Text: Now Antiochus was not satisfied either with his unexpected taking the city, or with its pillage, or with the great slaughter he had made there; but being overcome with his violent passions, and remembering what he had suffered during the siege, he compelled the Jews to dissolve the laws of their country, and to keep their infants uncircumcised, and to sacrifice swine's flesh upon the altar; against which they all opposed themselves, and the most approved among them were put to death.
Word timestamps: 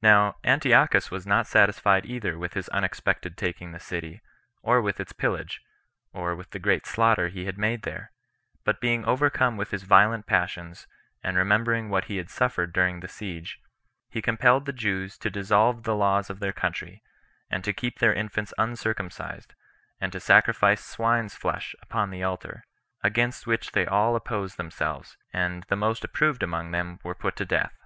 Now 0.00 0.36
Antiochus 0.42 1.10
was 1.10 1.26
not 1.26 1.46
satisfied 1.46 2.06
either 2.06 2.38
with 2.38 2.54
his 2.54 2.70
unexpected 2.70 3.36
taking 3.36 3.72
the 3.72 3.78
city, 3.78 4.22
or 4.62 4.80
with 4.80 5.00
its 5.00 5.12
pillage, 5.12 5.60
or 6.14 6.34
with 6.34 6.48
the 6.52 6.58
great 6.58 6.86
slaughter 6.86 7.28
he 7.28 7.44
had 7.44 7.58
made 7.58 7.82
there; 7.82 8.12
but 8.64 8.80
being 8.80 9.04
overcome 9.04 9.58
with 9.58 9.70
his 9.70 9.82
violent 9.82 10.24
passions, 10.24 10.86
and 11.22 11.36
remembering 11.36 11.90
what 11.90 12.06
he 12.06 12.16
had 12.16 12.30
suffered 12.30 12.72
during 12.72 13.00
the 13.00 13.06
siege, 13.06 13.58
he 14.08 14.22
compelled 14.22 14.64
the 14.64 14.72
Jews 14.72 15.18
to 15.18 15.28
dissolve 15.28 15.82
the 15.82 15.94
laws 15.94 16.30
of 16.30 16.40
their 16.40 16.54
country, 16.54 17.02
and 17.50 17.62
to 17.64 17.74
keep 17.74 17.98
their 17.98 18.14
infants 18.14 18.54
uncircumcised, 18.56 19.52
and 20.00 20.10
to 20.10 20.20
sacrifice 20.20 20.82
swine's 20.82 21.34
flesh 21.34 21.74
upon 21.82 22.08
the 22.08 22.22
altar; 22.22 22.64
against 23.04 23.46
which 23.46 23.72
they 23.72 23.84
all 23.84 24.16
opposed 24.16 24.56
themselves, 24.56 25.18
and 25.34 25.64
the 25.64 25.76
most 25.76 26.02
approved 26.02 26.42
among 26.42 26.70
them 26.70 26.98
were 27.04 27.14
put 27.14 27.36
to 27.36 27.44
death. 27.44 27.76